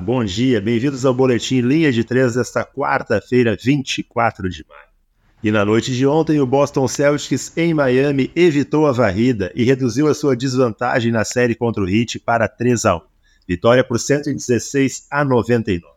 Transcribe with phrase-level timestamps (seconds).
[0.00, 4.88] bom dia, bem-vindos ao Boletim Linha de Três desta quarta-feira, 24 de maio.
[5.42, 10.08] E na noite de ontem, o Boston Celtics em Miami evitou a varrida e reduziu
[10.08, 13.00] a sua desvantagem na série contra o Heat para 3 a 1.
[13.46, 15.92] Vitória por 116 a 99.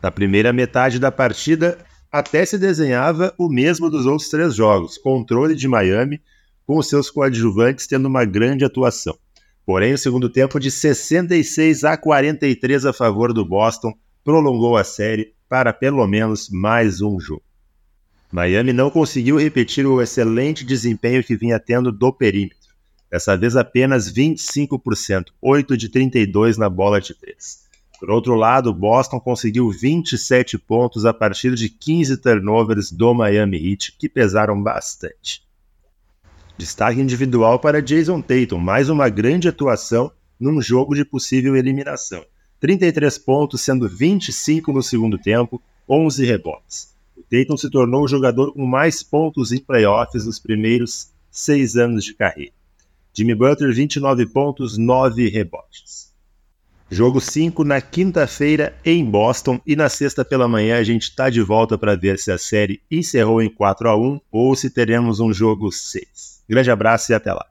[0.00, 1.76] Na primeira metade da partida,
[2.12, 6.22] até se desenhava o mesmo dos outros três jogos, controle de Miami,
[6.64, 9.18] com seus coadjuvantes tendo uma grande atuação.
[9.66, 13.92] Porém, o segundo tempo de 66 a 43 a favor do Boston
[14.22, 17.42] prolongou a série para pelo menos mais um jogo.
[18.30, 22.56] Miami não conseguiu repetir o excelente desempenho que vinha tendo do perímetro.
[23.10, 27.66] Dessa vez apenas 25%, 8 de 32 na bola de 3.
[27.98, 33.96] Por outro lado, Boston conseguiu 27 pontos a partir de 15 turnovers do Miami Heat,
[33.98, 35.45] que pesaram bastante.
[36.58, 42.24] Destaque individual para Jason Tatum, mais uma grande atuação num jogo de possível eliminação.
[42.60, 46.94] 33 pontos, sendo 25 no segundo tempo, 11 rebotes.
[47.14, 52.02] O Tatum se tornou o jogador com mais pontos em playoffs nos primeiros seis anos
[52.04, 52.52] de carreira.
[53.12, 56.10] Jimmy Butler, 29 pontos, 9 rebotes.
[56.88, 61.42] Jogo 5 na quinta-feira em Boston e na sexta pela manhã a gente está de
[61.42, 65.32] volta para ver se a série encerrou em 4 a 1 ou se teremos um
[65.32, 66.44] jogo 6.
[66.48, 67.44] Grande abraço e até lá.